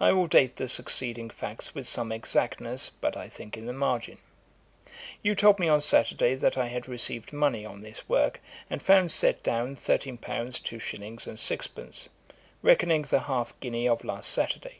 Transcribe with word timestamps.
I 0.00 0.12
will 0.12 0.26
date 0.26 0.56
the 0.56 0.68
succeeding 0.68 1.28
facts 1.28 1.74
with 1.74 1.86
some 1.86 2.12
exactness, 2.12 2.88
but 2.88 3.14
I 3.14 3.28
think 3.28 3.58
in 3.58 3.66
the 3.66 3.74
margin. 3.74 4.16
You 5.22 5.34
told 5.34 5.58
me 5.58 5.68
on 5.68 5.82
Saturday 5.82 6.34
that 6.36 6.56
I 6.56 6.68
had 6.68 6.88
received 6.88 7.30
money 7.34 7.66
on 7.66 7.82
this 7.82 8.08
work, 8.08 8.40
and 8.70 8.82
found 8.82 9.12
set 9.12 9.42
down 9.42 9.76
13£. 9.76 10.18
2s. 10.18 11.18
6d., 11.18 12.08
reckoning 12.62 13.02
the 13.02 13.20
half 13.20 13.52
guinea 13.60 13.86
of 13.86 14.02
last 14.02 14.30
Saturday. 14.32 14.76